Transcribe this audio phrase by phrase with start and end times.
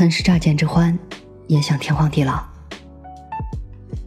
[0.00, 0.98] 曾是乍见之欢，
[1.46, 2.42] 也想天荒地老。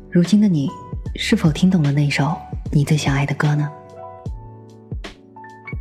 [0.10, 0.68] 如今的你，
[1.16, 2.36] 是否听懂了那首
[2.72, 3.72] 你最想爱的歌呢？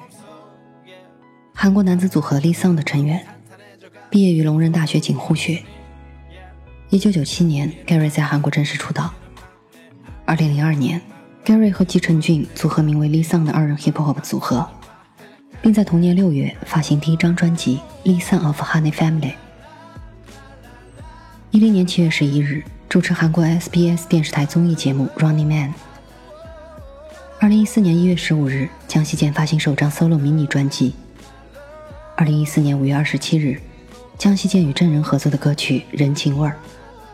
[1.55, 3.27] 韩国男子组合 Lisa 的成员，
[4.11, 5.63] 毕业于龙仁大学警护学。
[6.91, 9.15] 一九九七年，Gary 在韩国正式出道。
[10.27, 11.01] 二零零二年
[11.47, 14.69] ，Gary 和吉成俊组合名为 Lisa 的二人 Hip Hop 组合，
[15.63, 19.33] 并在同年六月发行第一张专辑《Lisa of Honey Family》。
[21.53, 22.63] 一零年七月十一日。
[22.87, 25.71] 主持韩国 SBS 电视台综艺节目《Running Man》。
[27.44, 30.94] 二零一四年一月十五日，江西健发行首张 solo 迷你专辑。
[32.16, 33.60] 二零一四年五月二十七日，
[34.18, 36.52] 江西健与真人合作的歌曲《人情味儿》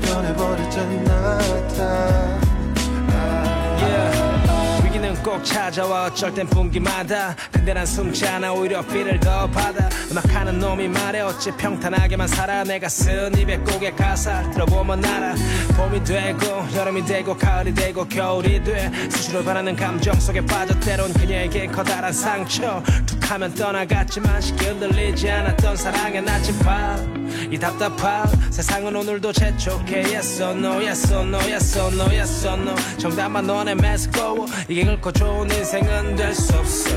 [0.02, 1.38] 변해버렸잖아
[1.78, 2.40] 다.
[5.24, 7.36] 꼭 찾아와 어쩔 땐 분기마다.
[7.52, 9.90] 근데 난 숨지 않아 오히려 비를 더 받아.
[10.10, 12.64] 음악하는 놈이 말해 어찌 평탄하게만 살아.
[12.64, 15.36] 내가 쓴 입에 꼭의 가사 들어보면 알아.
[15.78, 18.92] 봄이 되고 여름이 되고 가을이 되고 겨울이 돼.
[19.12, 22.82] 수시로 변하는 감정 속에 빠져 때론 그녀에게 커다란 상처.
[23.06, 30.58] 툭 하면 떠나갔지만 쉽게 흔들리지 않았던 사랑의 나침반 이 답답함 세상은 오늘도 재촉해 Yes or
[30.58, 35.12] no Yes or no Yes or no Yes or no 정답만 너네 매스꺼워 이게 긁고
[35.12, 36.90] 좋은 인생은 될 수 없어.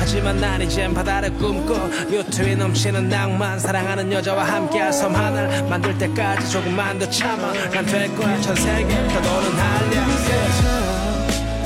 [0.00, 1.74] 하지만 난 이젠 바다를 꿈꿔
[2.12, 7.52] 요트에 넘치는 낭만 사랑하는 여자와 함께할 섬 하나를 만들 때까지 조금만 더 참아.
[7.70, 10.06] 난 될 거야 전 세계 떠도는 한량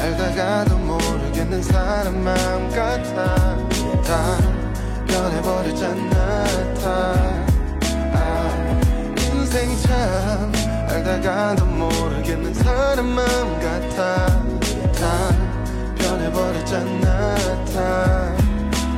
[0.01, 3.70] 알다가도 모르겠는 사람 마음 같아
[4.11, 4.37] 다
[5.07, 6.45] 변해버렸잖아
[6.83, 7.15] 다.
[9.17, 10.53] 인생 참
[10.89, 14.27] 알다가도 모르겠는 사람 마음 같아.
[14.99, 15.33] 다
[15.97, 17.35] 변해버렸잖아
[17.67, 18.35] 다.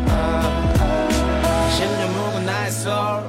[0.08, 1.68] 아, 아.
[1.76, 3.24] 10년 묵은 나의 soul.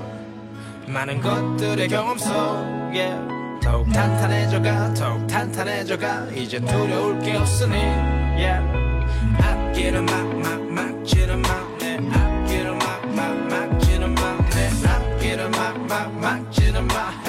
[0.88, 3.14] 많은 것들의 경험 속에
[3.62, 6.28] 더욱 탄탄해져가 더욱 탄탄해져가.
[6.34, 8.64] 이제 두려울 게 없으니 yeah.
[9.42, 10.33] 앞길을 막
[15.94, 17.23] my, my, Jenna, my.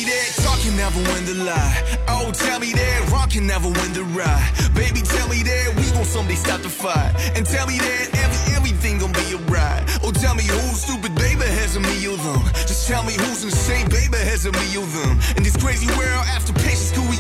[0.02, 1.78] Me that talk can never win the lie.
[2.08, 4.52] Oh, tell me that rock can never win the ride.
[4.74, 7.14] Baby, tell me that we gon' someday stop the fight.
[7.36, 9.84] And tell me that every, everything gon' be alright.
[10.04, 12.42] Oh, tell me who's stupid, baby, has a me or them.
[12.66, 15.20] Just tell me who's insane, baby, has a me or them.
[15.38, 17.11] In this crazy world, after patience, could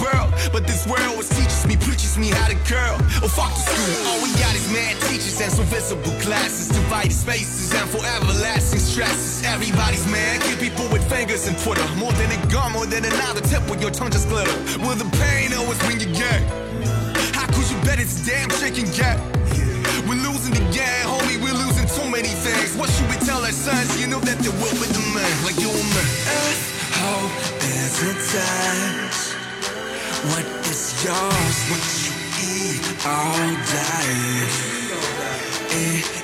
[0.00, 0.32] get pearl?
[0.52, 2.96] But this world was teaches me, preaches me how to curl.
[3.22, 4.08] Oh, fuck the school.
[4.08, 6.68] All we got is mad teachers and some visible classes.
[6.68, 9.44] Divided spaces and for everlasting stresses.
[9.44, 11.86] Everybody's mad, kill people with fingers and Twitter.
[11.96, 14.52] More than a gun, more than another tip with your tongue just glitter.
[14.80, 16.44] Will the pain always bring you gang?
[17.34, 19.18] How could you bet it's damn chicken gap?
[20.08, 22.74] We're losing the game, homie, we're losing too many things.
[22.76, 24.00] What should we tell our sons?
[24.00, 26.02] You know that they will with the man, like you and me.
[26.98, 27.30] Hope
[27.62, 29.29] is a touch.
[30.22, 31.58] What is yours?
[31.70, 32.12] What you
[32.44, 33.40] eat all
[33.72, 34.90] day?
[35.72, 36.19] If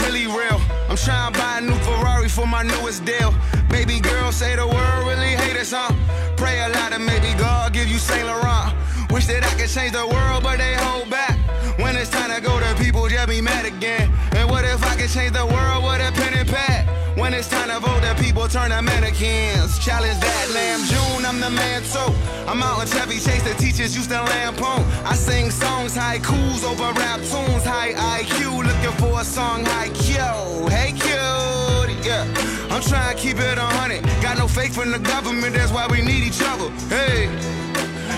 [0.00, 0.60] really real.
[0.88, 3.34] I'm trying to buy a new Ferrari for my newest deal.
[3.68, 5.92] Baby girl say the world really hate us, huh?
[6.36, 8.74] Pray a lot and maybe God give you Saint Laurent.
[9.10, 11.35] Wish that I could change the world, but they hold back.
[11.78, 14.10] When it's time to go, the people just be mad again.
[14.32, 16.88] And what if I could change the world with a pen and pad?
[17.18, 19.78] When it's time to vote, the people turn to mannequins.
[19.78, 22.12] Challenge that lamb June, I'm the man too.
[22.48, 24.84] I'm out in Chevy Chase, the teachers used to lampoon.
[25.04, 28.64] I sing songs, haikus over rap tunes, high IQ.
[28.64, 30.68] Looking for a song, high Q.
[30.68, 32.24] Hey, cute, yeah.
[32.70, 34.02] I'm trying to keep it a hundred.
[34.22, 36.70] Got no faith in the government, that's why we need each other.
[36.88, 37.56] Hey.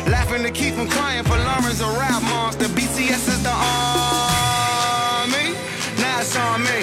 [0.09, 2.65] Laughing to keep from crying for Lawrence a rap monster.
[2.73, 5.53] BTS is the army.
[6.01, 6.81] Now it's on me.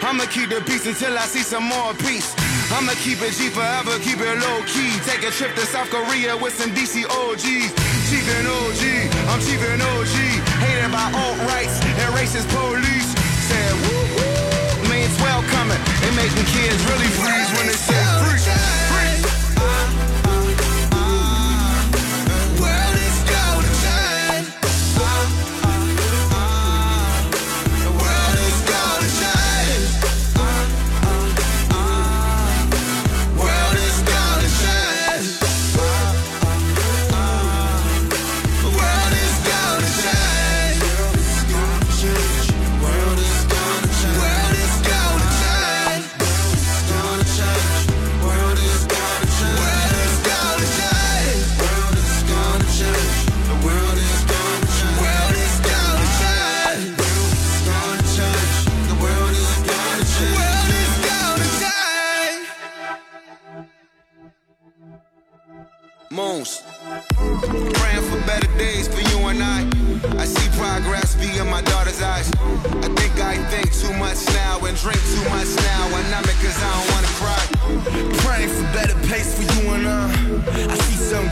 [0.00, 2.36] I'ma keep the peace until I see some more peace.
[2.70, 4.94] I'ma keep it G forever, keep it low key.
[5.02, 7.74] Take a trip to South Korea with some DC OGs.
[8.08, 8.82] And OG,
[9.26, 10.14] I'm and OG.
[10.62, 13.10] Hated by alt rights and racist police.
[13.48, 14.27] Said woo woo,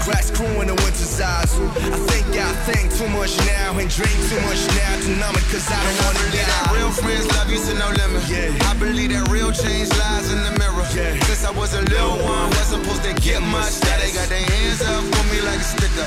[0.07, 1.51] see some crew in the winter's eyes.
[1.59, 5.47] I think I think too much now and drink too much now to numb it
[5.51, 8.23] cause I don't wanna believe that real friends love you to no limit.
[8.31, 8.71] Yeah.
[8.71, 10.87] I believe that real change lies in the mirror.
[10.95, 11.19] Yeah.
[11.27, 13.83] Since I was a little one, wasn't supposed to get much.
[13.83, 16.07] Now they got their hands up for me like a sticker.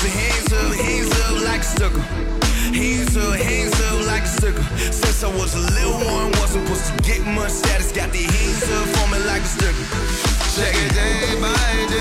[0.00, 2.04] So hands up, hands up like a sticker.
[2.72, 4.66] Hands up, hands up like a sticker.
[4.90, 7.92] Since I was a little one, wasn't supposed to get much status.
[7.92, 9.86] Got their hands up for me like a sticker.
[10.54, 11.50] Check it day by
[11.90, 11.93] day,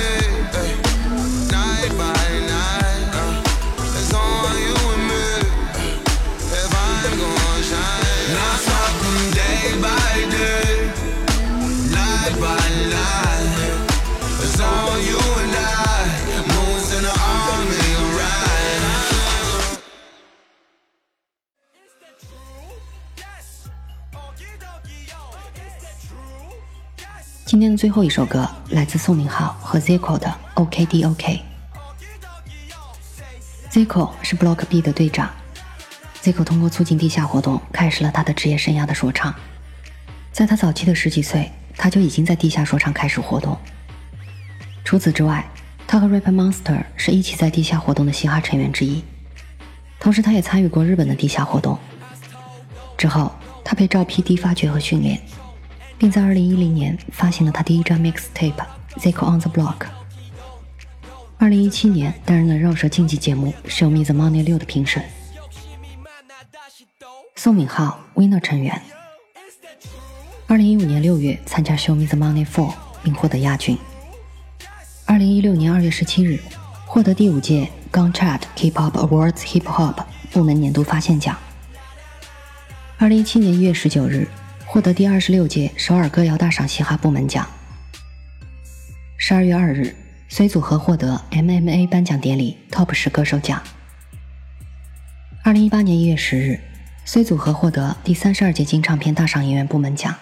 [27.83, 31.41] 最后一首歌来自宋明浩和 Zico 的 OKDOK。
[33.69, 35.29] Zico 是 Block B 的队长。
[36.21, 39.35] Zico 通过促进地下活动，开始了他的职业生涯的说唱。
[40.31, 43.57] 在他早期的十几岁，他就已经在地下说唱开始活动。
[44.85, 45.45] 除此之外，
[45.85, 49.03] 他和 Rapper Monster 是一起在地下活动的嘻哈成员之一。
[49.99, 51.77] 同时，他也参与过日本的地下活动。
[52.97, 55.21] 之后，他被赵 PD 发掘和训练，
[56.03, 58.51] 并在2010年发行了他第一张 mixtape
[58.97, 59.87] 《Zico on the Block》。
[61.39, 65.01] 2017年担任了饶舌竞技节目《Show Me the Money 六》的评审。
[67.37, 68.81] 宋敏浩 Winner 成员。
[70.49, 73.77] 2015年6月参加《Show Me the Money Four》并获得亚军。
[75.07, 76.39] 2016年2月17日
[76.85, 81.37] 获得第五届 Gongchat Hip Hop Awards Hip Hop 部门年度发现奖。
[82.99, 84.27] 2017年1月19日
[84.73, 87.47] 获得第二十六届首尔歌谣大赏嘻哈部门奖。
[89.19, 89.95] 十二月二日，
[90.27, 93.61] 随组合获得 MMA 颁奖典礼 Top 十歌手奖。
[95.43, 96.59] 二零一八年一月10日，
[97.05, 100.15] 随组合获得第三十二届金唱片大赏演员部门奖。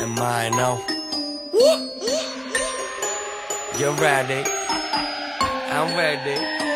[0.00, 0.78] Am I know?
[3.78, 4.44] You ready?
[5.72, 6.69] I'm ready.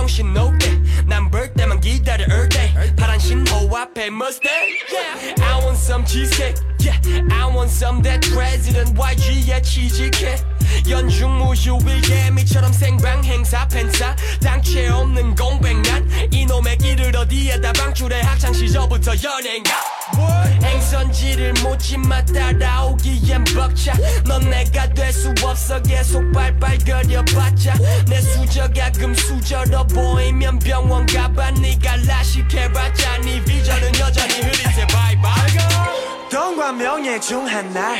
[0.00, 5.34] 정신 놓게 난벌 때만 기다려 all day 파란 신호 앞에 Mustang yeah.
[5.42, 6.96] I want some cheesecake yeah.
[7.30, 10.36] I want some that president YG에 취직해
[10.88, 18.52] 연중 무휴일 예미처럼 생방 행사 팬싸 당최 없는 공백 난 이놈의 길을 어디에다 방출해 학창
[18.54, 19.72] 시절부터 연예인가.
[20.62, 23.92] 행선지를 묻지마 따라오기엔 벅차.
[24.24, 27.74] 넌 내가 될 수 없어 계속 발발거려봤자.
[28.08, 33.18] 내 수저가 금수저로 보이면 병원 가봐 네가 라식해봤자.
[33.18, 34.86] 네 비전은 여전히 흐릿해.
[34.86, 37.96] 바이바이 돈과 명예 중 하나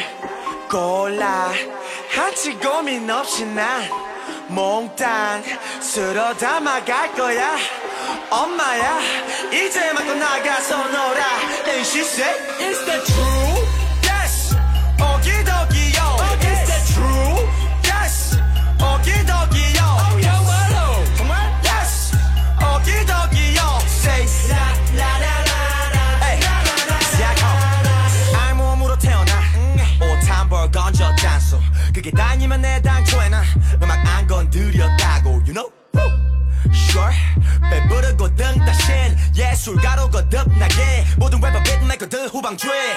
[0.71, 1.53] 골라.
[2.15, 3.83] 한치 고민 없이 난
[4.49, 5.43] 몽땅
[5.83, 7.57] 쓸어 담아갈 거야
[8.31, 9.01] 엄마야
[9.53, 10.60] 이제 맞고 나가
[39.61, 42.95] 예술가로 거듭나게 모든 래퍼 빗메이커들 후방주에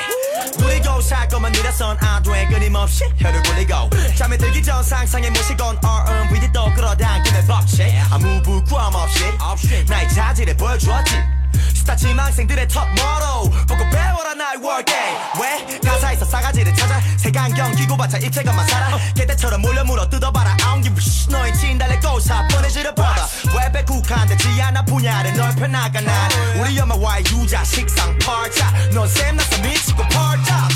[0.57, 6.73] 누리고 살 거면 느려선 안돼 끊임없이 혀를 굴리고 잠에 들기 전 상상에 모시곤 R&B도 또
[6.73, 11.42] 끌어당기는 법칙 아무 부끄럼 없이 나의 자질을 보여주었지
[11.75, 14.93] 스타친 학생들의 톱모로 보고 배워라 나의 월계
[15.41, 15.79] 왜?
[15.79, 16.99] 가사에서 싸가지를 찾아.
[17.17, 18.97] 색안경 끼고 봤자 입체감만 살아.
[19.15, 20.51] 개떼처럼 몰려 물어 뜯어봐라.
[20.51, 25.35] I don't give a shit 너의 진달래 꽃사 보내지를 봐봐 왜 백국한데 지 않아 분야를
[25.35, 26.27] 넓혀나가 나
[26.59, 30.67] 우리 엄마와의 유자 식상 팔자 넌샘 나서 미치고 팔자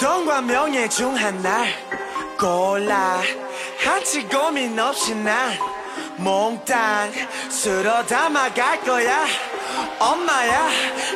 [0.00, 1.64] 돈과 명예 중 하나
[2.38, 3.20] 골라.
[3.84, 5.58] 한치 고민 없이 난
[6.16, 7.12] 몽땅
[7.50, 9.26] 쓸어 담아갈 거야.
[9.98, 10.68] 엄마야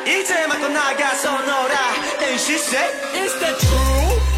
[0.05, 1.75] 이제 막 떠나가서 놀아
[2.21, 4.34] And she said Is that true?